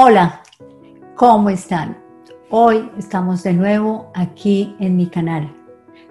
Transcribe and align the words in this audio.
Hola, 0.00 0.42
¿cómo 1.16 1.50
están? 1.50 1.98
Hoy 2.50 2.88
estamos 2.96 3.42
de 3.42 3.52
nuevo 3.52 4.12
aquí 4.14 4.76
en 4.78 4.96
mi 4.96 5.08
canal. 5.08 5.52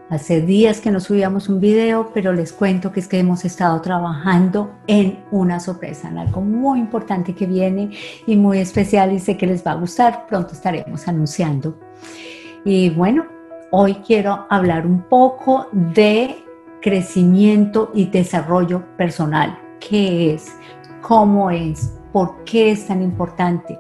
Hace 0.10 0.42
días 0.42 0.82
que 0.82 0.92
no 0.92 1.00
subíamos 1.00 1.48
un 1.48 1.62
video, 1.62 2.12
pero 2.14 2.34
les 2.34 2.52
cuento 2.52 2.92
que 2.92 3.00
es 3.00 3.08
que 3.08 3.18
hemos 3.18 3.46
estado 3.46 3.80
trabajando 3.80 4.74
en 4.88 5.24
una 5.32 5.62
sorpresa, 5.62 6.10
en 6.10 6.18
algo 6.18 6.42
muy 6.42 6.80
importante 6.80 7.34
que 7.34 7.46
viene 7.46 7.92
y 8.26 8.36
muy 8.36 8.58
especial 8.58 9.14
y 9.14 9.20
sé 9.20 9.38
que 9.38 9.48
les 9.48 9.66
va 9.66 9.71
a 9.71 9.76
gustar. 9.76 10.28
Pronto 10.28 10.52
estaremos 10.52 11.08
anunciando. 11.08 11.80
Y 12.66 12.89
bueno, 12.89 13.25
hoy 13.72 13.94
quiero 14.06 14.47
hablar 14.50 14.86
un 14.86 15.04
poco 15.04 15.69
de 15.72 16.36
crecimiento 16.82 17.92
y 17.94 18.08
desarrollo 18.08 18.83
personal. 18.97 19.58
¿Qué 19.80 20.33
es? 20.33 20.58
¿Cómo 21.02 21.50
es? 21.50 21.96
¿Por 22.11 22.43
qué 22.43 22.71
es 22.71 22.88
tan 22.88 23.02
importante? 23.02 23.79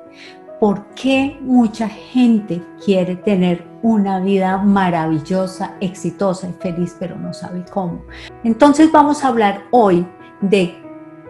¿Por 0.59 0.87
qué 0.95 1.37
mucha 1.41 1.87
gente 1.87 2.63
quiere 2.83 3.15
tener 3.15 3.63
una 3.83 4.19
vida 4.19 4.57
maravillosa, 4.57 5.75
exitosa 5.81 6.49
y 6.49 6.53
feliz, 6.53 6.95
pero 6.99 7.15
no 7.15 7.33
sabe 7.33 7.63
cómo? 7.71 8.01
Entonces 8.43 8.91
vamos 8.91 9.23
a 9.23 9.27
hablar 9.27 9.63
hoy 9.71 10.05
de 10.41 10.75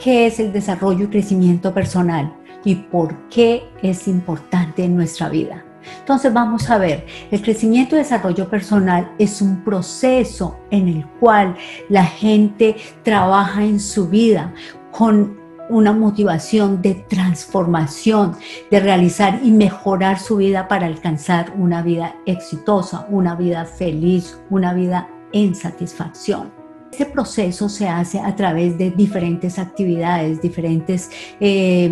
qué 0.01 0.27
es 0.27 0.39
el 0.39 0.53
desarrollo 0.53 1.05
y 1.05 1.09
crecimiento 1.09 1.73
personal 1.73 2.33
y 2.63 2.75
por 2.75 3.15
qué 3.29 3.63
es 3.81 4.07
importante 4.07 4.85
en 4.85 4.95
nuestra 4.95 5.29
vida. 5.29 5.63
Entonces 5.99 6.33
vamos 6.33 6.69
a 6.69 6.77
ver, 6.77 7.05
el 7.31 7.41
crecimiento 7.41 7.95
y 7.95 7.99
desarrollo 7.99 8.49
personal 8.49 9.11
es 9.17 9.41
un 9.41 9.63
proceso 9.63 10.57
en 10.69 10.87
el 10.87 11.05
cual 11.19 11.55
la 11.89 12.05
gente 12.05 12.75
trabaja 13.03 13.63
en 13.63 13.79
su 13.79 14.07
vida 14.07 14.53
con 14.91 15.46
una 15.69 15.93
motivación 15.93 16.81
de 16.81 16.95
transformación, 16.95 18.35
de 18.71 18.79
realizar 18.79 19.39
y 19.43 19.51
mejorar 19.51 20.19
su 20.19 20.37
vida 20.37 20.67
para 20.67 20.85
alcanzar 20.85 21.53
una 21.57 21.81
vida 21.81 22.15
exitosa, 22.25 23.05
una 23.09 23.35
vida 23.35 23.65
feliz, 23.65 24.39
una 24.49 24.73
vida 24.73 25.09
en 25.33 25.55
satisfacción. 25.55 26.51
Este 26.91 27.05
proceso 27.05 27.69
se 27.69 27.87
hace 27.87 28.19
a 28.19 28.35
través 28.35 28.77
de 28.77 28.91
diferentes 28.91 29.59
actividades, 29.59 30.41
diferentes 30.41 31.11
eh, 31.39 31.91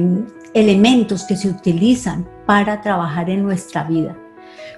elementos 0.53 1.25
que 1.25 1.35
se 1.35 1.49
utilizan 1.49 2.27
para 2.45 2.81
trabajar 2.81 3.29
en 3.29 3.43
nuestra 3.43 3.83
vida. 3.83 4.15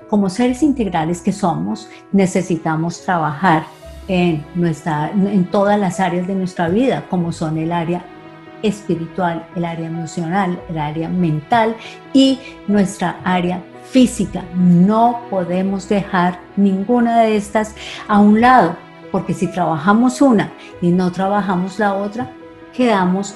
Como 0.09 0.29
seres 0.29 0.63
integrales 0.63 1.21
que 1.21 1.31
somos, 1.31 1.89
necesitamos 2.11 3.01
trabajar 3.03 3.63
en, 4.07 4.43
nuestra, 4.55 5.11
en 5.11 5.45
todas 5.51 5.79
las 5.79 5.99
áreas 5.99 6.27
de 6.27 6.35
nuestra 6.35 6.69
vida, 6.69 7.05
como 7.09 7.31
son 7.31 7.57
el 7.57 7.71
área 7.71 8.03
espiritual, 8.63 9.47
el 9.55 9.65
área 9.65 9.87
emocional, 9.87 10.61
el 10.69 10.77
área 10.77 11.09
mental 11.09 11.75
y 12.13 12.39
nuestra 12.67 13.19
área 13.23 13.61
física. 13.89 14.43
No 14.55 15.21
podemos 15.29 15.87
dejar 15.89 16.39
ninguna 16.55 17.21
de 17.21 17.37
estas 17.37 17.75
a 18.07 18.19
un 18.19 18.41
lado, 18.41 18.75
porque 19.11 19.33
si 19.33 19.47
trabajamos 19.47 20.21
una 20.21 20.51
y 20.81 20.89
no 20.89 21.11
trabajamos 21.11 21.79
la 21.79 21.93
otra, 21.93 22.31
quedamos 22.73 23.35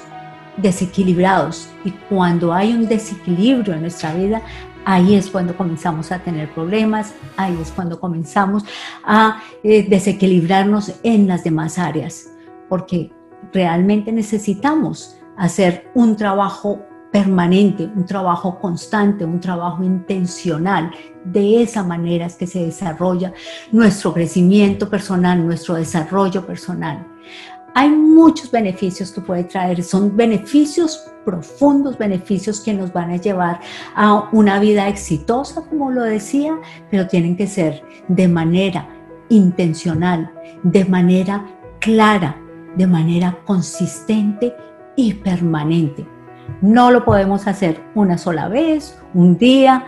desequilibrados. 0.56 1.68
Y 1.84 1.90
cuando 2.08 2.52
hay 2.52 2.72
un 2.72 2.86
desequilibrio 2.86 3.74
en 3.74 3.82
nuestra 3.82 4.12
vida, 4.14 4.42
ahí 4.84 5.14
es 5.14 5.30
cuando 5.30 5.56
comenzamos 5.56 6.12
a 6.12 6.18
tener 6.18 6.52
problemas, 6.52 7.14
ahí 7.36 7.56
es 7.60 7.70
cuando 7.70 7.98
comenzamos 7.98 8.64
a 9.04 9.42
eh, 9.62 9.86
desequilibrarnos 9.88 10.92
en 11.02 11.26
las 11.26 11.44
demás 11.44 11.78
áreas, 11.78 12.30
porque 12.68 13.10
realmente 13.52 14.12
necesitamos 14.12 15.16
hacer 15.36 15.90
un 15.94 16.16
trabajo 16.16 16.80
permanente, 17.12 17.84
un 17.94 18.06
trabajo 18.06 18.58
constante, 18.58 19.24
un 19.24 19.38
trabajo 19.38 19.84
intencional. 19.84 20.90
De 21.24 21.62
esa 21.62 21.84
manera 21.84 22.26
es 22.26 22.34
que 22.36 22.46
se 22.46 22.64
desarrolla 22.64 23.32
nuestro 23.70 24.12
crecimiento 24.14 24.88
personal, 24.88 25.44
nuestro 25.44 25.74
desarrollo 25.74 26.44
personal. 26.44 27.06
Hay 27.74 27.88
muchos 27.90 28.50
beneficios 28.50 29.12
que 29.12 29.20
puede 29.20 29.44
traer, 29.44 29.82
son 29.82 30.14
beneficios 30.14 31.10
profundos, 31.24 31.96
beneficios 31.96 32.60
que 32.60 32.74
nos 32.74 32.92
van 32.92 33.10
a 33.10 33.16
llevar 33.16 33.60
a 33.94 34.28
una 34.32 34.58
vida 34.58 34.88
exitosa, 34.88 35.62
como 35.62 35.90
lo 35.90 36.02
decía, 36.02 36.58
pero 36.90 37.06
tienen 37.06 37.36
que 37.36 37.46
ser 37.46 37.82
de 38.08 38.28
manera 38.28 38.88
intencional, 39.28 40.30
de 40.62 40.84
manera 40.84 41.46
clara, 41.78 42.41
de 42.76 42.86
manera 42.86 43.38
consistente 43.44 44.54
y 44.96 45.14
permanente. 45.14 46.06
No 46.60 46.90
lo 46.90 47.04
podemos 47.04 47.46
hacer 47.46 47.80
una 47.94 48.18
sola 48.18 48.48
vez, 48.48 48.98
un 49.14 49.38
día, 49.38 49.84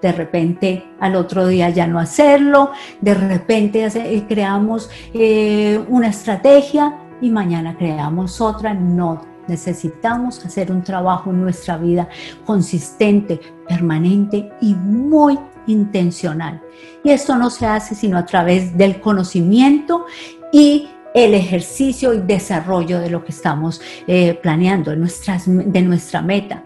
de 0.00 0.12
repente 0.12 0.84
al 1.00 1.16
otro 1.16 1.46
día 1.46 1.70
ya 1.70 1.86
no 1.86 1.98
hacerlo, 1.98 2.70
de 3.00 3.14
repente 3.14 3.86
eh, 3.86 4.24
creamos 4.28 4.90
eh, 5.14 5.82
una 5.88 6.08
estrategia 6.08 6.98
y 7.20 7.30
mañana 7.30 7.76
creamos 7.76 8.40
otra. 8.40 8.74
No, 8.74 9.22
necesitamos 9.48 10.44
hacer 10.44 10.70
un 10.70 10.82
trabajo 10.82 11.30
en 11.30 11.42
nuestra 11.42 11.76
vida 11.76 12.08
consistente, 12.44 13.40
permanente 13.68 14.50
y 14.60 14.74
muy 14.74 15.38
intencional. 15.66 16.62
Y 17.02 17.10
esto 17.10 17.36
no 17.36 17.50
se 17.50 17.66
hace 17.66 17.94
sino 17.94 18.18
a 18.18 18.26
través 18.26 18.76
del 18.76 19.00
conocimiento 19.00 20.06
y 20.52 20.88
el 21.16 21.32
ejercicio 21.32 22.12
y 22.12 22.18
desarrollo 22.18 23.00
de 23.00 23.08
lo 23.08 23.24
que 23.24 23.32
estamos 23.32 23.80
eh, 24.06 24.34
planeando, 24.34 24.90
de, 24.90 24.98
nuestras, 24.98 25.44
de 25.46 25.80
nuestra 25.80 26.20
meta. 26.20 26.62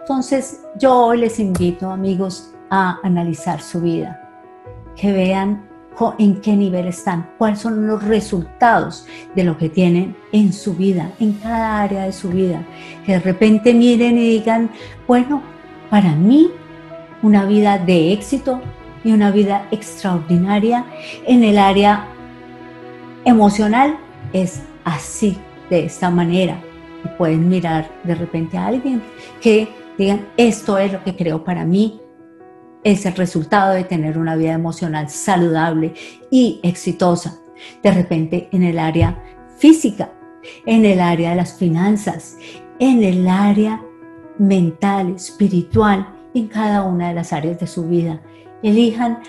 Entonces, 0.00 0.60
yo 0.78 1.12
les 1.14 1.40
invito, 1.40 1.90
amigos, 1.90 2.54
a 2.70 3.00
analizar 3.02 3.60
su 3.60 3.80
vida, 3.80 4.20
que 4.94 5.10
vean 5.10 5.68
en 6.20 6.40
qué 6.40 6.54
nivel 6.54 6.86
están, 6.86 7.28
cuáles 7.38 7.58
son 7.58 7.88
los 7.88 8.04
resultados 8.04 9.04
de 9.34 9.42
lo 9.42 9.58
que 9.58 9.68
tienen 9.68 10.16
en 10.30 10.52
su 10.52 10.74
vida, 10.74 11.10
en 11.18 11.32
cada 11.32 11.82
área 11.82 12.04
de 12.04 12.12
su 12.12 12.28
vida. 12.28 12.64
Que 13.04 13.14
de 13.14 13.18
repente 13.18 13.74
miren 13.74 14.16
y 14.16 14.38
digan, 14.38 14.70
bueno, 15.08 15.42
para 15.90 16.14
mí 16.14 16.52
una 17.20 17.46
vida 17.46 17.78
de 17.78 18.12
éxito 18.12 18.60
y 19.02 19.10
una 19.10 19.32
vida 19.32 19.66
extraordinaria 19.72 20.84
en 21.26 21.42
el 21.42 21.58
área 21.58 22.06
emocional 23.28 23.98
es 24.32 24.62
así, 24.84 25.38
de 25.70 25.84
esta 25.84 26.10
manera. 26.10 26.60
Y 27.04 27.08
pueden 27.16 27.48
mirar 27.48 27.90
de 28.04 28.14
repente 28.14 28.58
a 28.58 28.66
alguien 28.66 29.02
que 29.40 29.68
digan, 29.96 30.26
esto 30.36 30.78
es 30.78 30.92
lo 30.92 31.02
que 31.04 31.14
creo 31.14 31.44
para 31.44 31.64
mí, 31.64 32.00
es 32.84 33.06
el 33.06 33.14
resultado 33.14 33.74
de 33.74 33.84
tener 33.84 34.18
una 34.18 34.36
vida 34.36 34.52
emocional 34.52 35.08
saludable 35.10 35.94
y 36.30 36.60
exitosa. 36.62 37.38
De 37.82 37.90
repente 37.90 38.48
en 38.52 38.62
el 38.62 38.78
área 38.78 39.22
física, 39.58 40.12
en 40.64 40.84
el 40.84 41.00
área 41.00 41.30
de 41.30 41.36
las 41.36 41.54
finanzas, 41.54 42.36
en 42.78 43.02
el 43.02 43.28
área 43.28 43.82
mental, 44.38 45.16
espiritual, 45.16 46.14
en 46.34 46.46
cada 46.46 46.84
una 46.84 47.08
de 47.08 47.14
las 47.14 47.32
áreas 47.32 47.58
de 47.58 47.66
su 47.66 47.88
vida. 47.88 48.20
Elijan 48.62 49.20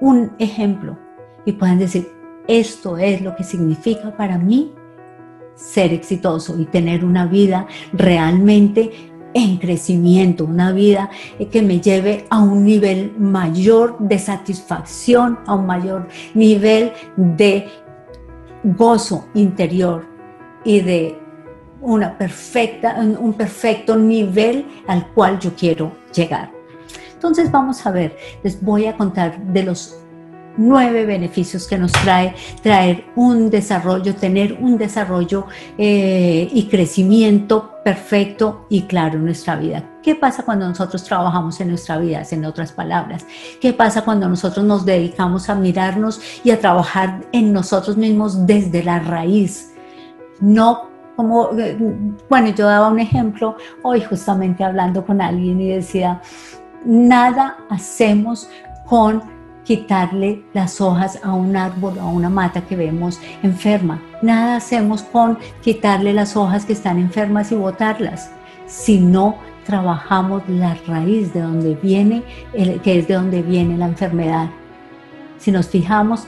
un 0.00 0.32
ejemplo 0.38 0.96
y 1.44 1.52
puedan 1.52 1.78
decir, 1.78 2.13
esto 2.48 2.98
es 2.98 3.20
lo 3.20 3.34
que 3.36 3.44
significa 3.44 4.16
para 4.16 4.38
mí 4.38 4.74
ser 5.54 5.92
exitoso 5.92 6.58
y 6.58 6.66
tener 6.66 7.04
una 7.04 7.26
vida 7.26 7.66
realmente 7.92 9.12
en 9.34 9.56
crecimiento, 9.56 10.44
una 10.44 10.72
vida 10.72 11.10
que 11.50 11.62
me 11.62 11.80
lleve 11.80 12.26
a 12.30 12.40
un 12.40 12.64
nivel 12.64 13.12
mayor 13.18 13.98
de 13.98 14.18
satisfacción, 14.18 15.40
a 15.46 15.54
un 15.54 15.66
mayor 15.66 16.08
nivel 16.34 16.92
de 17.16 17.68
gozo 18.62 19.26
interior 19.34 20.06
y 20.64 20.80
de 20.80 21.18
una 21.80 22.16
perfecta, 22.16 22.96
un 22.98 23.34
perfecto 23.34 23.96
nivel 23.96 24.66
al 24.86 25.08
cual 25.08 25.38
yo 25.40 25.54
quiero 25.54 25.92
llegar. 26.14 26.50
Entonces 27.12 27.50
vamos 27.50 27.84
a 27.86 27.90
ver, 27.90 28.16
les 28.42 28.62
voy 28.62 28.86
a 28.86 28.96
contar 28.96 29.42
de 29.46 29.64
los 29.64 30.03
nueve 30.56 31.04
beneficios 31.04 31.66
que 31.66 31.78
nos 31.78 31.92
trae 31.92 32.34
traer 32.62 33.06
un 33.16 33.50
desarrollo, 33.50 34.14
tener 34.14 34.54
un 34.60 34.78
desarrollo 34.78 35.46
eh, 35.78 36.48
y 36.52 36.68
crecimiento 36.68 37.72
perfecto 37.84 38.66
y 38.68 38.82
claro 38.82 39.16
en 39.16 39.24
nuestra 39.26 39.56
vida. 39.56 39.84
¿Qué 40.02 40.14
pasa 40.14 40.44
cuando 40.44 40.66
nosotros 40.68 41.04
trabajamos 41.04 41.60
en 41.60 41.68
nuestra 41.68 41.98
vida? 41.98 42.22
En 42.30 42.44
otras 42.44 42.72
palabras, 42.72 43.26
¿qué 43.60 43.72
pasa 43.72 44.02
cuando 44.02 44.28
nosotros 44.28 44.64
nos 44.64 44.84
dedicamos 44.84 45.48
a 45.48 45.54
mirarnos 45.54 46.20
y 46.42 46.50
a 46.50 46.58
trabajar 46.58 47.20
en 47.32 47.52
nosotros 47.52 47.96
mismos 47.96 48.46
desde 48.46 48.82
la 48.82 48.98
raíz? 49.00 49.72
No 50.40 50.94
como, 51.16 51.50
eh, 51.58 51.78
bueno, 52.28 52.48
yo 52.48 52.66
daba 52.66 52.88
un 52.88 52.98
ejemplo 52.98 53.56
hoy 53.82 54.00
justamente 54.00 54.64
hablando 54.64 55.06
con 55.06 55.20
alguien 55.20 55.60
y 55.60 55.68
decía, 55.68 56.20
nada 56.84 57.56
hacemos 57.70 58.48
con 58.86 59.33
quitarle 59.64 60.42
las 60.52 60.80
hojas 60.80 61.18
a 61.22 61.32
un 61.32 61.56
árbol 61.56 61.98
o 61.98 62.02
a 62.02 62.08
una 62.08 62.28
mata 62.28 62.60
que 62.62 62.76
vemos 62.76 63.20
enferma. 63.42 64.00
Nada 64.22 64.56
hacemos 64.56 65.02
con 65.02 65.38
quitarle 65.62 66.12
las 66.12 66.36
hojas 66.36 66.64
que 66.64 66.74
están 66.74 66.98
enfermas 66.98 67.50
y 67.50 67.56
botarlas, 67.56 68.30
sino 68.66 69.36
trabajamos 69.64 70.42
la 70.48 70.76
raíz 70.86 71.32
de 71.32 71.40
donde 71.40 71.74
viene, 71.74 72.22
que 72.82 72.98
es 72.98 73.08
de 73.08 73.14
donde 73.14 73.42
viene 73.42 73.78
la 73.78 73.86
enfermedad. 73.86 74.50
Si 75.38 75.50
nos 75.50 75.68
fijamos, 75.68 76.26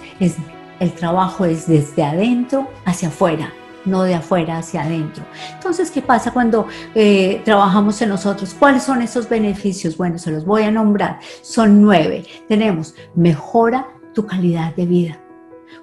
el 0.81 0.93
trabajo 0.93 1.45
es 1.45 1.67
desde 1.67 2.03
adentro 2.03 2.69
hacia 2.85 3.09
afuera, 3.09 3.53
no 3.87 4.03
de 4.03 4.15
afuera 4.15 4.59
hacia 4.59 4.83
adentro. 4.83 5.25
Entonces, 5.55 5.91
¿qué 5.91 6.03
pasa 6.03 6.33
cuando 6.33 6.67
eh, 6.95 7.41
trabajamos 7.45 8.01
en 8.03 8.11
nosotros? 8.11 8.55
¿Cuáles 8.59 8.83
son 8.83 9.03
esos 9.03 9.29
beneficios? 9.29 9.97
Bueno, 9.97 10.19
se 10.19 10.31
los 10.31 10.45
voy 10.45 10.63
a 10.63 10.71
nombrar. 10.71 11.21
Son 11.43 11.81
nueve. 11.81 12.25
Tenemos 12.49 12.95
mejora 13.15 13.87
tu 14.13 14.27
calidad 14.27 14.75
de 14.75 14.87
vida. 14.87 15.21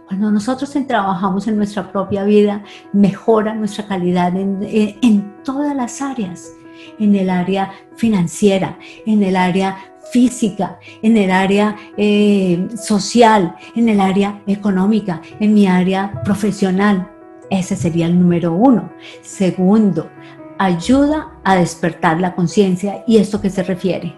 Cuando 0.07 0.31
nosotros 0.31 0.71
trabajamos 0.88 1.47
en 1.47 1.57
nuestra 1.57 1.91
propia 1.91 2.23
vida, 2.23 2.63
mejora 2.91 3.53
nuestra 3.53 3.88
calidad 3.88 4.35
en, 4.35 5.33
todas 5.44 5.75
las 5.75 6.01
áreas, 6.01 6.51
en 7.00 7.15
el 7.15 7.29
área 7.29 7.71
financiera, 7.95 8.77
en 9.05 9.23
el 9.23 9.35
área 9.35 9.77
física, 10.11 10.79
en 11.01 11.17
el 11.17 11.31
área 11.31 11.75
eh, 11.97 12.67
social, 12.75 13.55
en 13.75 13.89
el 13.89 14.00
área 14.00 14.41
económica, 14.45 15.21
en 15.39 15.53
mi 15.53 15.67
área 15.67 16.21
profesional. 16.23 17.12
Ese 17.49 17.75
sería 17.75 18.07
el 18.07 18.19
número 18.19 18.53
uno. 18.53 18.91
Segundo, 19.21 20.09
ayuda 20.57 21.31
a 21.43 21.55
despertar 21.55 22.19
la 22.19 22.35
conciencia. 22.35 23.03
¿Y 23.07 23.17
esto 23.17 23.41
qué 23.41 23.49
se 23.49 23.63
refiere? 23.63 24.15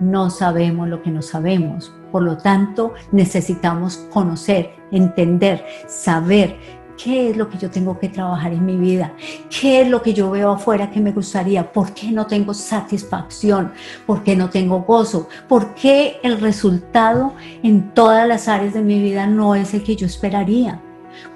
No 0.00 0.30
sabemos 0.30 0.88
lo 0.88 1.02
que 1.02 1.10
no 1.10 1.22
sabemos. 1.22 1.92
Por 2.10 2.22
lo 2.22 2.36
tanto, 2.36 2.94
necesitamos 3.12 3.98
conocer, 4.12 4.70
entender, 4.90 5.64
saber 5.86 6.56
qué 6.96 7.30
es 7.30 7.36
lo 7.36 7.48
que 7.48 7.58
yo 7.58 7.70
tengo 7.70 7.98
que 7.98 8.08
trabajar 8.08 8.52
en 8.52 8.64
mi 8.64 8.76
vida, 8.76 9.12
qué 9.50 9.82
es 9.82 9.88
lo 9.88 10.02
que 10.02 10.14
yo 10.14 10.30
veo 10.30 10.52
afuera 10.52 10.90
que 10.90 11.00
me 11.00 11.12
gustaría, 11.12 11.72
por 11.72 11.92
qué 11.92 12.10
no 12.10 12.26
tengo 12.26 12.54
satisfacción, 12.54 13.72
por 14.06 14.22
qué 14.22 14.36
no 14.36 14.50
tengo 14.50 14.82
gozo, 14.82 15.28
por 15.48 15.74
qué 15.74 16.18
el 16.22 16.40
resultado 16.40 17.34
en 17.62 17.92
todas 17.94 18.28
las 18.28 18.48
áreas 18.48 18.74
de 18.74 18.82
mi 18.82 19.00
vida 19.00 19.26
no 19.26 19.54
es 19.54 19.74
el 19.74 19.82
que 19.82 19.96
yo 19.96 20.06
esperaría, 20.06 20.80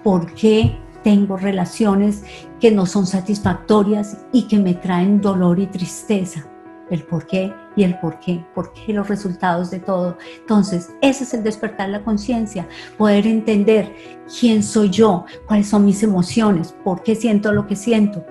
por 0.02 0.32
qué 0.35 0.79
tengo 1.03 1.37
relaciones 1.37 2.25
que 2.61 2.71
no 2.71 2.87
son 2.87 3.06
satisfactorias 3.06 4.19
y 4.33 4.49
que 4.49 4.59
me 4.59 4.75
traen 4.75 5.21
dolor 5.21 5.59
y 5.59 5.67
tristeza 5.67 6.47
el 6.91 7.03
por 7.05 7.27
qué 7.27 7.53
y 7.77 7.85
el 7.85 7.99
por 7.99 8.19
qué, 8.19 8.45
por 8.55 8.73
qué 8.73 8.93
los 8.93 9.09
resultados 9.09 9.71
de 9.71 9.81
todo. 9.81 10.17
Entonces, 10.41 10.91
ese 11.00 11.25
es 11.25 11.35
el 11.35 11.43
despertar 11.43 11.89
la 11.89 12.03
conciencia, 12.03 12.67
poder 12.97 13.27
entender 13.27 13.95
quién 14.39 14.62
soy 14.62 14.91
yo, 14.91 15.25
cuáles 15.47 15.69
son 15.69 15.85
mis 15.85 16.03
emociones, 16.03 16.75
por 16.85 17.03
qué 17.03 17.15
siento 17.15 17.53
lo 17.53 17.67
que 17.67 17.77
siento, 17.77 18.25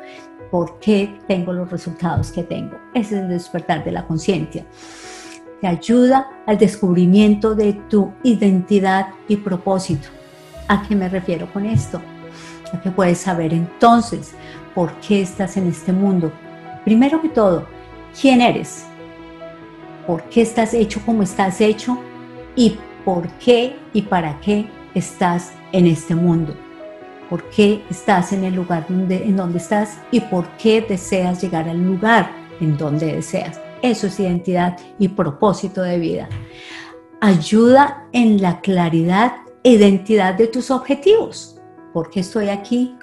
por 0.52 0.80
qué 0.80 1.20
tengo 1.28 1.54
los 1.54 1.70
resultados 1.70 2.32
que 2.32 2.44
tengo. 2.44 2.78
Ese 2.94 3.16
es 3.16 3.22
el 3.22 3.30
despertar 3.30 3.84
de 3.84 3.92
la 3.92 4.06
conciencia. 4.06 4.66
Te 5.62 5.68
ayuda 5.68 6.30
al 6.46 6.58
descubrimiento 6.58 7.56
de 7.56 7.74
tu 7.74 8.14
identidad 8.24 9.08
y 9.28 9.38
propósito. 9.38 10.10
¿A 10.68 10.88
qué 10.88 10.96
me 10.96 11.10
refiero 11.10 11.52
con 11.52 11.66
esto? 11.66 12.02
A 12.74 12.82
que 12.82 12.92
puedes 12.92 13.20
saber 13.20 13.54
entonces 13.54 14.34
por 14.76 14.92
qué 14.96 15.22
estás 15.22 15.58
en 15.58 15.68
este 15.68 15.94
mundo. 15.94 16.32
Primero 16.84 17.22
que 17.22 17.30
todo, 17.30 17.66
quién 18.20 18.42
eres, 18.42 18.86
por 20.06 20.24
qué 20.24 20.42
estás 20.42 20.74
hecho 20.74 21.02
como 21.06 21.24
estás 21.24 21.62
hecho 21.62 21.98
y 22.56 22.78
por 23.04 23.28
qué 23.40 23.76
y 23.94 24.02
para 24.02 24.40
qué 24.40 24.70
estás 24.96 25.52
en 25.72 25.88
este 25.88 26.16
mundo. 26.16 26.56
¿Por 27.30 27.44
qué 27.50 27.84
estás 27.90 28.32
en 28.32 28.46
el 28.46 28.56
lugar 28.56 28.86
donde, 28.88 29.18
en 29.24 29.36
donde 29.36 29.58
estás 29.58 30.00
y 30.12 30.22
por 30.22 30.48
qué 30.58 30.82
deseas 30.82 31.42
llegar 31.42 31.68
al 31.68 31.84
lugar 31.84 32.32
en 32.62 32.78
donde 32.78 33.16
deseas? 33.16 33.60
Eso 33.82 34.08
es 34.08 34.20
identidad 34.20 34.78
y 34.98 35.10
propósito 35.10 35.82
de 35.82 36.00
vida. 36.00 36.30
Ayuda 37.20 38.08
en 38.14 38.42
la 38.42 38.62
claridad 38.62 39.34
e 39.64 39.72
identidad 39.72 40.36
de 40.36 40.48
tus 40.48 40.72
objetivos. 40.72 41.57
¿Por 41.98 42.12
qué 42.12 42.20
estoy 42.20 42.50
aquí? 42.50 42.96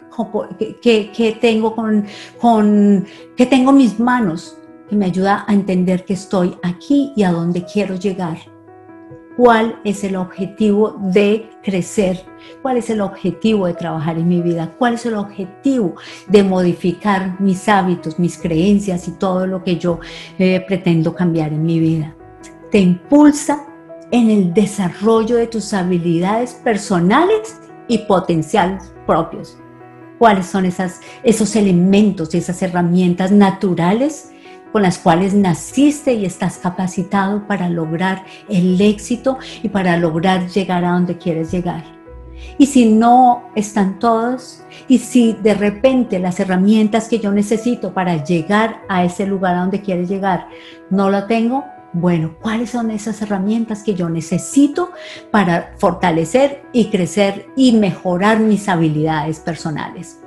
¿Qué, 0.81 1.38
tengo 1.41 1.75
con, 1.75 2.06
con, 2.41 3.05
qué 3.37 3.44
tengo 3.44 3.73
mis 3.73 3.99
manos? 3.99 4.56
que 4.88 4.94
me 4.94 5.06
ayuda 5.06 5.44
a 5.49 5.52
entender 5.52 6.05
que 6.05 6.12
estoy 6.12 6.56
aquí 6.62 7.12
y 7.17 7.25
a 7.25 7.32
dónde 7.32 7.64
quiero 7.64 7.96
llegar. 7.96 8.38
¿Cuál 9.37 9.81
es 9.82 10.05
el 10.05 10.14
objetivo 10.14 10.96
de 11.12 11.50
crecer? 11.64 12.25
¿Cuál 12.62 12.76
es 12.76 12.88
el 12.88 13.00
objetivo 13.00 13.67
de 13.67 13.75
trabajar 13.75 14.17
en 14.17 14.29
mi 14.29 14.41
vida? 14.41 14.73
¿Cuál 14.79 14.94
es 14.94 15.06
el 15.06 15.17
objetivo 15.17 15.97
de 16.29 16.44
modificar 16.44 17.40
mis 17.40 17.69
hábitos, 17.69 18.20
mis 18.20 18.38
creencias 18.38 19.08
y 19.08 19.12
todo 19.19 19.44
lo 19.49 19.64
que 19.64 19.76
yo 19.76 19.99
eh, 20.38 20.62
pretendo 20.69 21.17
cambiar 21.17 21.52
en 21.52 21.67
mi 21.67 21.81
vida? 21.81 22.14
Te 22.70 22.79
impulsa 22.79 23.67
en 24.12 24.31
el 24.31 24.55
desarrollo 24.55 25.35
de 25.35 25.49
tus 25.49 25.75
habilidades 25.75 26.52
personales 26.52 27.58
y 27.88 27.98
potenciales 27.98 28.92
propios. 29.06 29.58
¿Cuáles 30.19 30.46
son 30.46 30.64
esas, 30.64 31.00
esos 31.22 31.56
elementos, 31.56 32.34
esas 32.34 32.62
herramientas 32.62 33.32
naturales 33.32 34.31
con 34.75 34.82
las 34.82 34.98
cuales 34.98 35.34
naciste 35.34 36.14
y 36.14 36.25
estás 36.25 36.58
capacitado 36.58 37.46
para 37.46 37.69
lograr 37.69 38.25
el 38.48 38.81
éxito 38.81 39.38
y 39.62 39.69
para 39.69 39.96
lograr 39.96 40.48
llegar 40.48 40.84
a 40.84 40.90
donde 40.90 41.16
quieres 41.16 41.52
llegar. 41.52 41.84
Y 42.58 42.66
si 42.66 42.92
no 42.92 43.44
están 43.54 44.00
todos, 44.00 44.64
y 44.88 44.98
si 44.98 45.34
de 45.34 45.54
repente 45.54 46.19
las 46.19 46.40
herramientas 46.40 47.08
que 47.08 47.20
yo 47.20 47.30
necesito 47.30 47.94
para 47.94 48.25
llegar 48.25 48.82
a 48.88 49.04
ese 49.04 49.26
lugar 49.26 49.54
a 49.54 49.60
donde 49.60 49.80
quieres 49.80 50.08
llegar 50.08 50.48
no 50.90 51.08
lo 51.08 51.26
tengo, 51.26 51.64
bueno, 51.94 52.35
¿cuáles 52.43 52.70
son 52.70 52.91
esas 52.91 53.23
herramientas 53.23 53.85
que 53.85 53.94
yo 53.94 54.08
necesito 54.08 54.91
para 55.31 55.75
fortalecer 55.79 56.64
y 56.73 56.91
crecer 56.91 57.46
y 57.56 57.73
mejorar 57.73 58.41
mis 58.41 58.69
habilidades 58.69 59.38
personales? 59.38 60.19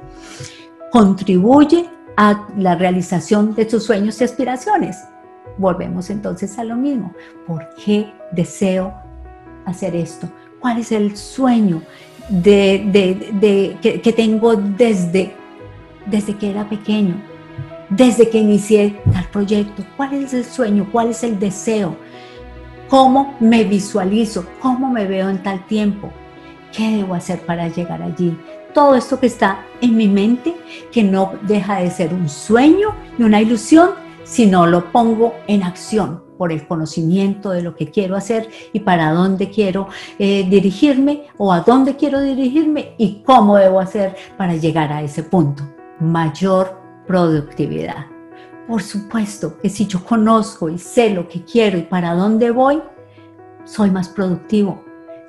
Contribuye 0.94 1.90
a 2.16 2.48
la 2.58 2.75
realización 2.75 3.54
de 3.54 3.66
tus 3.66 3.84
sueños 3.84 4.19
y 4.22 4.24
aspiraciones. 4.24 5.04
Volvemos 5.58 6.10
entonces 6.10 6.58
a 6.58 6.64
lo 6.64 6.78
mismo. 6.78 7.14
¿Por 7.46 7.68
qué 7.84 8.13
deseo 8.31 8.94
hacer 9.65 9.94
esto? 9.94 10.30
¿Cuál 10.62 10.80
es 10.80 10.94
el 10.94 11.18
sueño 11.18 11.82
de, 12.30 13.77
que, 13.82 14.13
tengo 14.13 14.56
desde, 14.56 15.34
desde 16.06 16.34
que 16.38 16.50
era 16.50 16.70
pequeño? 16.70 17.15
Desde 17.89 18.29
que 18.29 18.39
inicié 18.39 19.01
tal 19.13 19.25
proyecto. 19.29 19.84
¿Cuál 19.96 20.13
es 20.15 20.34
el 20.34 20.46
sueño? 20.46 20.88
¿Cuál 20.91 21.10
es 21.10 21.24
el 21.24 21.39
deseo? 21.39 21.96
¿Cómo 22.89 23.36
me 23.39 23.63
visualizo? 23.63 24.46
¿Cómo 24.62 24.89
me 24.89 25.06
veo 25.06 25.29
en 25.29 25.41
tal 25.44 25.65
tiempo? 25.67 26.10
¿Qué 26.75 26.98
debo 26.98 27.15
hacer 27.15 27.39
para 27.46 27.67
llegar 27.70 28.01
allí? 28.01 28.38
todo 28.77 28.94
esto 28.94 29.20
que 29.20 29.25
está 29.25 29.65
en 29.82 29.98
mi 29.98 30.08
mente, 30.08 30.56
que 30.91 31.03
no 31.03 31.32
deja 31.41 31.79
de 31.79 31.89
ser 31.89 32.13
un 32.13 32.29
sueño 32.29 32.89
y 33.17 33.24
una 33.24 33.41
ilusión, 33.41 33.89
sino 34.24 34.67
lo 34.67 34.91
pongo 34.91 35.34
en 35.48 35.63
acción 35.63 36.24
por 36.38 36.51
el 36.51 36.67
conocimiento 36.67 37.50
de 37.50 37.63
lo 37.63 37.74
que 37.75 37.89
quiero 37.89 38.15
hacer 38.15 38.51
y 38.74 38.82
para 38.82 39.13
dónde 39.13 39.50
quiero 39.50 39.88
eh, 40.20 40.46
dirigirme 40.48 41.24
o 41.39 41.51
a 41.51 41.62
dónde 41.62 41.96
quiero 41.96 42.22
dirigirme 42.22 42.94
y 43.00 43.24
cómo 43.25 43.58
debo 43.58 43.79
hacer 43.79 44.15
para 44.38 44.56
llegar 44.56 44.94
a 44.94 45.01
ese 45.01 45.24
punto. 45.24 45.63
Mayor 46.00 46.87
productividad. 47.08 48.08
Por 48.68 48.84
supuesto 48.84 49.58
que 49.58 49.70
si 49.70 49.88
yo 49.88 50.04
conozco 50.04 50.70
y 50.70 50.78
sé 50.78 51.10
lo 51.10 51.28
que 51.28 51.44
quiero 51.44 51.78
y 51.78 51.84
para 51.84 52.14
dónde 52.14 52.52
voy, 52.52 52.82
soy 53.64 53.90
más 53.92 54.10
productivo, 54.10 54.84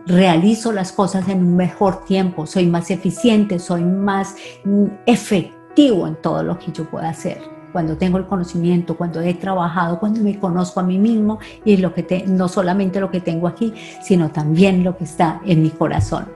realizo 0.07 0.73
las 0.73 0.91
cosas 0.91 1.29
en 1.29 1.39
un 1.39 1.57
mejor 1.57 2.05
tiempo, 2.05 2.47
soy 2.47 2.67
más 2.67 2.91
eficiente, 2.91 3.59
soy 3.59 3.85
más 3.85 4.35
mm, 4.65 4.87
efectivo 5.07 6.07
en 6.07 6.17
todo 6.17 6.43
lo 6.43 6.59
que 6.59 6.73
yo 6.73 6.85
pueda 6.85 7.11
hacer. 7.11 7.41
Cuando 7.73 7.97
tengo 7.97 8.19
el 8.19 8.27
conocimiento, 8.27 8.97
cuando 8.97 9.21
he 9.21 9.35
trabajado, 9.35 10.01
cuando 10.01 10.21
me 10.21 10.39
conozco 10.39 10.81
a 10.81 10.83
mí 10.83 10.99
mismo 10.99 11.39
y 11.65 11.77
lo 11.77 11.95
que 11.95 12.25
no 12.27 12.49
solamente 12.49 12.99
lo 12.99 13.11
que 13.11 13.21
tengo 13.21 13.47
aquí, 13.47 13.75
sino 14.03 14.31
también 14.31 14.83
lo 14.83 14.97
que 14.97 15.05
está 15.05 15.41
en 15.45 15.63
mi 15.63 15.71
corazón. 15.71 16.27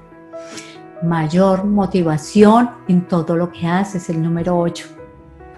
Mayor 1.02 1.64
motivación 1.64 2.70
en 2.86 3.08
todo 3.08 3.36
lo 3.36 3.50
que 3.50 3.66
haces, 3.66 4.08
el 4.10 4.22
número 4.22 4.56
8. 4.56 5.01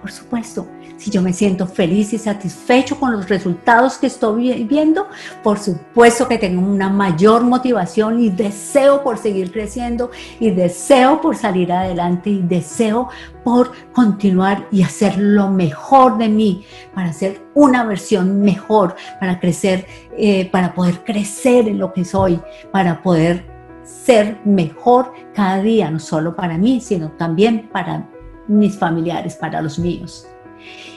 Por 0.05 0.13
supuesto, 0.13 0.69
si 0.99 1.11
yo 1.11 1.23
me 1.23 1.33
siento 1.33 1.67
feliz 1.67 2.13
y 2.13 2.19
satisfecho 2.19 3.01
con 3.01 3.11
los 3.13 3.27
resultados 3.27 3.97
que 3.97 4.09
estoy 4.09 4.65
viendo, 4.65 5.09
por 5.43 5.59
supuesto 5.59 6.29
que 6.29 6.37
tengo 6.37 6.61
una 6.61 6.91
mayor 6.91 7.43
motivación 7.43 8.21
y 8.21 8.29
deseo 8.29 9.03
por 9.03 9.17
seguir 9.17 9.51
creciendo 9.51 10.11
y 10.41 10.51
deseo 10.51 11.23
por 11.23 11.37
salir 11.37 11.73
adelante 11.73 12.29
y 12.29 12.43
deseo 12.43 13.09
por 13.45 13.73
continuar 13.95 14.69
y 14.71 14.83
hacer 14.83 15.17
lo 15.17 15.49
mejor 15.49 16.19
de 16.19 16.29
mí 16.29 16.67
para 16.95 17.09
hacer 17.09 17.41
una 17.55 17.83
versión 17.85 18.43
mejor, 18.43 18.97
para 19.19 19.41
crecer, 19.41 19.87
eh, 20.19 20.51
para 20.51 20.75
poder 20.75 21.03
crecer 21.03 21.67
en 21.67 21.79
lo 21.79 21.95
que 21.95 22.05
soy, 22.05 22.43
para 22.71 23.03
poder 23.03 23.47
ser 23.85 24.39
mejor 24.45 25.15
cada 25.35 25.63
día, 25.63 25.91
no 25.91 25.99
solo 25.99 26.37
para 26.37 26.59
mí, 26.59 26.83
sino 26.83 27.13
también 27.13 27.71
para 27.73 28.11
mis 28.49 28.77
familiares, 28.77 29.37
para 29.37 29.61
los 29.63 29.79
míos. 29.79 30.27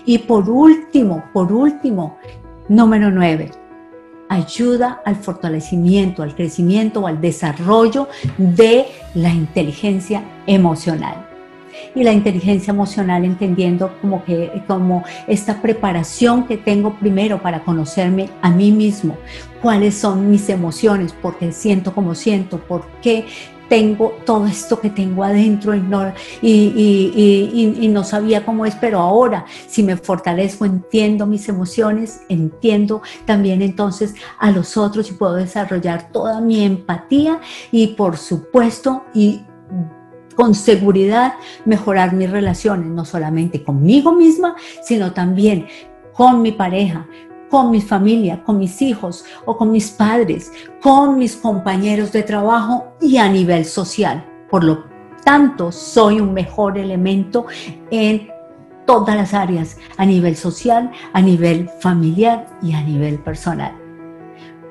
Y 0.05 0.19
por 0.19 0.49
último, 0.49 1.23
por 1.33 1.51
último, 1.51 2.17
número 2.69 3.11
nueve, 3.11 3.51
ayuda 4.29 5.01
al 5.05 5.15
fortalecimiento, 5.15 6.23
al 6.23 6.35
crecimiento 6.35 7.07
al 7.07 7.21
desarrollo 7.21 8.07
de 8.37 8.85
la 9.13 9.29
inteligencia 9.29 10.23
emocional. 10.45 11.25
Y 11.93 12.03
la 12.03 12.11
inteligencia 12.11 12.71
emocional 12.71 13.23
entendiendo 13.23 13.91
como 14.01 14.23
que 14.23 14.63
como 14.65 15.03
esta 15.27 15.61
preparación 15.61 16.47
que 16.47 16.57
tengo 16.57 16.95
primero 16.95 17.41
para 17.41 17.63
conocerme 17.63 18.29
a 18.41 18.49
mí 18.49 18.71
mismo, 18.71 19.15
cuáles 19.61 19.95
son 19.95 20.31
mis 20.31 20.49
emociones, 20.49 21.13
por 21.13 21.37
qué 21.37 21.51
siento 21.51 21.93
como 21.93 22.15
siento, 22.15 22.57
por 22.57 22.87
qué 23.01 23.25
tengo 23.69 24.17
todo 24.25 24.45
esto 24.45 24.79
que 24.79 24.89
tengo 24.89 25.24
adentro 25.24 25.75
y 25.75 25.79
no, 25.79 26.13
y, 26.41 27.89
no 27.91 28.03
sabía 28.03 28.45
cómo 28.45 28.65
es, 28.65 28.75
pero 28.75 29.00
ahora 29.00 29.45
si 29.67 29.83
me 29.83 29.97
fortalezco, 29.97 30.65
entiendo 30.65 31.25
mis 31.25 31.47
emociones, 31.50 32.21
entiendo 32.29 33.01
también 33.25 33.62
entonces 33.62 34.15
a 34.39 34.51
los 34.51 34.77
otros 34.77 35.09
y 35.09 35.13
puedo 35.13 35.33
desarrollar 35.33 36.12
toda 36.12 36.41
mi 36.41 36.63
empatía 36.63 37.39
y 37.71 37.88
por 37.88 38.17
supuesto 38.17 39.03
y 39.13 39.41
con 40.36 40.53
seguridad 40.53 41.33
mejorar 41.65 42.13
mis 42.13 42.29
relaciones, 42.29 42.88
no 42.88 43.05
solamente 43.05 43.63
conmigo 43.63 44.13
misma, 44.13 44.55
sino 44.83 45.12
también 45.12 45.67
con 46.13 46.41
mi 46.41 46.51
pareja, 46.51 47.07
con 47.49 47.71
mi 47.71 47.81
familia, 47.81 48.43
con 48.43 48.57
mis 48.57 48.81
hijos 48.81 49.25
o 49.45 49.57
con 49.57 49.71
mis 49.71 49.89
padres, 49.91 50.51
con 50.81 51.17
mis 51.17 51.35
compañeros 51.35 52.11
de 52.11 52.23
trabajo 52.23 52.93
y 53.01 53.17
a 53.17 53.29
nivel 53.29 53.65
social. 53.65 54.25
Por 54.49 54.63
lo 54.63 54.85
tanto, 55.23 55.71
soy 55.71 56.19
un 56.21 56.33
mejor 56.33 56.77
elemento 56.77 57.45
en 57.91 58.29
todas 58.85 59.15
las 59.15 59.33
áreas, 59.33 59.77
a 59.97 60.05
nivel 60.05 60.35
social, 60.35 60.91
a 61.13 61.21
nivel 61.21 61.69
familiar 61.81 62.47
y 62.61 62.73
a 62.73 62.81
nivel 62.81 63.19
personal. 63.19 63.73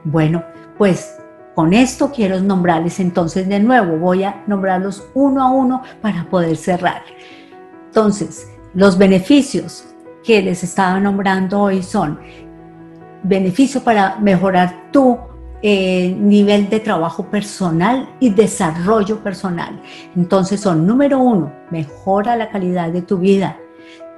Bueno, 0.04 0.42
pues 0.78 1.16
con 1.54 1.72
esto 1.72 2.10
quiero 2.10 2.40
nombrarles 2.40 3.00
entonces 3.00 3.48
de 3.48 3.60
nuevo, 3.60 3.98
voy 3.98 4.24
a 4.24 4.42
nombrarlos 4.46 5.06
uno 5.14 5.42
a 5.42 5.50
uno 5.50 5.82
para 6.00 6.28
poder 6.28 6.56
cerrar. 6.56 7.02
Entonces, 7.86 8.50
los 8.74 8.98
beneficios 8.98 9.86
que 10.22 10.42
les 10.42 10.62
estaba 10.64 11.00
nombrando 11.00 11.60
hoy 11.60 11.82
son 11.82 12.20
beneficio 13.26 13.82
para 13.82 14.16
mejorar 14.18 14.90
tu 14.92 15.18
eh, 15.62 16.14
nivel 16.18 16.68
de 16.68 16.80
trabajo 16.80 17.24
personal 17.30 18.08
y 18.20 18.30
desarrollo 18.30 19.22
personal. 19.22 19.80
Entonces 20.14 20.60
son, 20.60 20.86
número 20.86 21.18
uno, 21.18 21.52
mejora 21.70 22.36
la 22.36 22.50
calidad 22.50 22.90
de 22.90 23.02
tu 23.02 23.18
vida. 23.18 23.56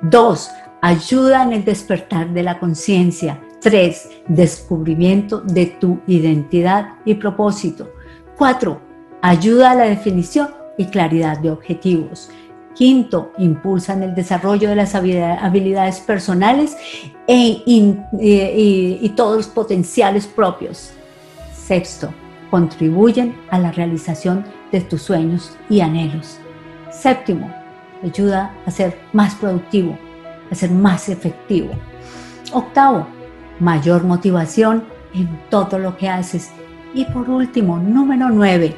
Dos, 0.02 0.50
ayuda 0.82 1.42
en 1.44 1.52
el 1.52 1.64
despertar 1.64 2.30
de 2.32 2.42
la 2.42 2.58
conciencia. 2.58 3.40
Tres, 3.60 4.08
descubrimiento 4.28 5.40
de 5.40 5.66
tu 5.66 6.00
identidad 6.06 6.90
y 7.04 7.14
propósito. 7.14 7.92
Cuatro, 8.36 8.80
ayuda 9.22 9.72
a 9.72 9.74
la 9.74 9.84
definición 9.84 10.48
y 10.76 10.86
claridad 10.86 11.38
de 11.38 11.50
objetivos. 11.50 12.30
Quinto, 12.78 13.32
impulsan 13.38 14.04
el 14.04 14.14
desarrollo 14.14 14.68
de 14.68 14.76
las 14.76 14.94
habilidades 14.94 15.98
personales 15.98 16.76
e 17.26 17.60
y, 17.66 19.12
todos 19.16 19.36
los 19.36 19.48
potenciales 19.48 20.28
propios. 20.28 20.92
Sexto, 21.52 22.14
contribuyen 22.52 23.34
a 23.50 23.58
la 23.58 23.72
realización 23.72 24.44
de 24.70 24.80
tus 24.80 25.02
sueños 25.02 25.56
y 25.68 25.80
anhelos. 25.80 26.38
Séptimo, 26.92 27.52
ayuda 28.04 28.54
a 28.64 28.70
ser 28.70 28.96
más 29.12 29.34
productivo, 29.34 29.98
a 30.48 30.54
ser 30.54 30.70
más 30.70 31.08
efectivo. 31.08 31.70
Octavo, 32.52 33.08
mayor 33.58 34.04
motivación 34.04 34.84
en 35.14 35.28
todo 35.50 35.80
lo 35.80 35.96
que 35.96 36.08
haces. 36.08 36.52
Y 36.94 37.06
por 37.06 37.28
último, 37.28 37.76
número 37.80 38.28
nueve, 38.30 38.76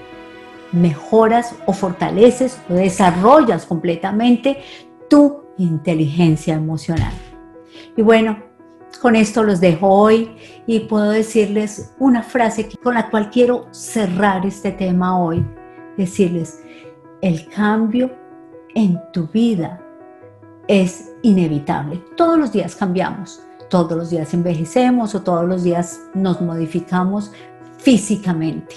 mejoras 0.73 1.55
o 1.67 1.73
fortaleces 1.73 2.61
o 2.69 2.75
desarrollas 2.75 3.67
completamente 3.67 4.59
tu 5.09 5.45
inteligencia 5.59 6.55
emocional. 6.55 7.13
Y 7.97 8.03
bueno, 8.03 8.39
con 9.01 9.17
esto 9.17 9.43
los 9.43 9.61
dejo 9.61 9.89
hoy 9.89 10.37
y 10.67 10.81
puedo 10.81 11.11
decirles 11.11 11.95
una 11.99 12.23
frase 12.23 12.69
con 12.83 12.95
la 12.95 13.11
cual 13.11 13.31
quiero 13.31 13.67
cerrar 13.71 14.45
este 14.47 14.73
tema 14.73 15.19
hoy. 15.19 15.45
Decirles, 15.97 16.63
el 17.21 17.49
cambio 17.49 18.11
en 18.75 19.01
tu 19.13 19.27
vida 19.29 19.83
es 20.69 21.13
inevitable. 21.23 22.03
Todos 22.17 22.39
los 22.39 22.53
días 22.53 22.77
cambiamos, 22.77 23.43
todos 23.69 23.97
los 23.97 24.11
días 24.11 24.33
envejecemos 24.35 25.15
o 25.15 25.23
todos 25.23 25.47
los 25.47 25.65
días 25.65 26.01
nos 26.15 26.41
modificamos 26.41 27.33
físicamente. 27.79 28.77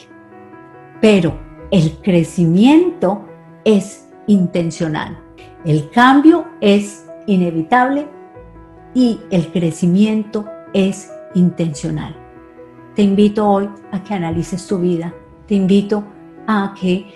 Pero 1.02 1.38
el 1.74 1.98
crecimiento 2.04 3.26
es 3.66 4.08
intencional. 4.28 5.20
El 5.66 5.90
cambio 5.90 6.46
es 6.62 7.08
inevitable 7.26 8.08
y 8.94 9.20
el 9.32 9.52
crecimiento 9.52 10.46
es 10.72 11.12
intencional. 11.34 12.16
Te 12.96 13.02
invito 13.02 13.50
hoy 13.50 13.68
a 13.92 14.04
que 14.04 14.14
analices 14.14 14.68
tu 14.68 14.78
vida. 14.78 15.16
Te 15.48 15.56
invito 15.56 16.04
a 16.46 16.76
que 16.80 17.08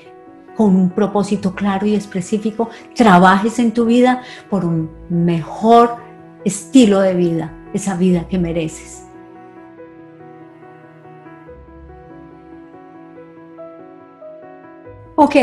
con 0.56 0.76
un 0.76 0.90
propósito 0.90 1.54
claro 1.54 1.86
y 1.86 1.94
específico 1.94 2.72
trabajes 2.96 3.60
en 3.60 3.72
tu 3.74 3.86
vida 3.86 4.24
por 4.50 4.66
un 4.66 4.90
mejor 5.08 5.98
estilo 6.46 7.02
de 7.02 7.14
vida, 7.14 7.56
esa 7.76 7.96
vida 7.96 8.28
que 8.28 8.40
mereces. 8.40 9.07
Ok, 15.20 15.36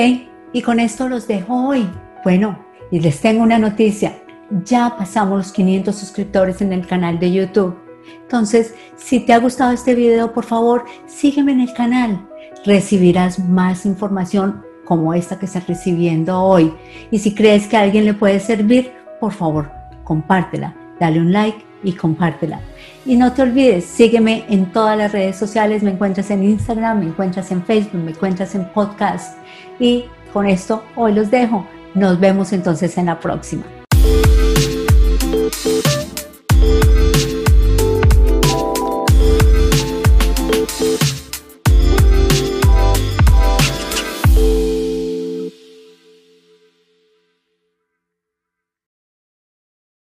y 0.53 0.63
con 0.63 0.79
esto 0.79 1.09
los 1.09 1.27
dejo 1.27 1.67
hoy. 1.67 1.91
Bueno, 2.23 2.65
y 2.93 3.01
les 3.01 3.21
tengo 3.21 3.43
una 3.43 3.59
noticia. 3.59 4.23
Ya 4.65 4.95
pasamos 4.97 5.37
los 5.37 5.53
500 5.53 5.93
suscriptores 5.93 6.63
en 6.63 6.73
el 6.73 6.87
canal 6.87 7.19
de 7.19 7.33
YouTube. 7.33 7.77
Entonces, 8.23 8.77
si 8.95 9.19
te 9.19 9.33
ha 9.33 9.41
gustado 9.41 9.73
este 9.73 9.97
video, 9.97 10.33
por 10.33 10.45
favor, 10.45 10.85
sígueme 11.07 11.51
en 11.51 11.61
el 11.63 11.73
canal. 11.73 12.25
Recibirás 12.65 13.41
más 13.41 13.85
información 13.85 14.63
como 14.85 15.13
esta 15.13 15.41
que 15.41 15.47
estás 15.47 15.67
recibiendo 15.67 16.41
hoy. 16.41 16.73
Y 17.11 17.19
si 17.19 17.35
crees 17.35 17.67
que 17.67 17.77
a 17.77 17.81
alguien 17.81 18.05
le 18.05 18.15
puede 18.15 18.39
servir, 18.39 18.93
por 19.19 19.33
favor, 19.33 19.73
compártela, 20.05 20.77
dale 21.01 21.19
un 21.19 21.33
like 21.33 21.59
y 21.85 21.93
compártela. 21.93 22.61
Y 23.07 23.17
no 23.17 23.33
te 23.33 23.43
olvides, 23.43 23.85
sígueme 23.85 24.45
en 24.49 24.73
todas 24.73 24.97
las 24.97 25.13
redes 25.13 25.37
sociales, 25.37 25.83
me 25.83 25.91
encuentras 25.91 26.31
en 26.31 26.43
Instagram, 26.43 27.01
me 27.01 27.07
encuentras 27.07 27.51
en 27.53 27.63
Facebook, 27.63 28.01
me 28.03 28.11
encuentras 28.11 28.55
en 28.55 28.65
podcast. 28.73 29.39
Y 29.79 30.07
con 30.33 30.47
esto 30.47 30.83
hoy 30.97 31.13
los 31.13 31.31
dejo. 31.31 31.67
Nos 31.95 32.19
vemos 32.19 32.53
entonces 32.53 32.99
en 32.99 33.07
la 33.07 33.21
próxima. 33.21 33.84